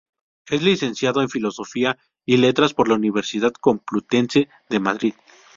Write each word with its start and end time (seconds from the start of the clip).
Es 0.49 0.63
licenciado 0.63 1.21
en 1.21 1.29
Filosofía 1.29 1.95
y 2.25 2.37
Letras 2.37 2.73
por 2.73 2.87
la 2.89 2.95
Universidad 2.95 3.53
Complutense 3.53 4.49
de 4.67 4.79
Madrid. 4.79 5.13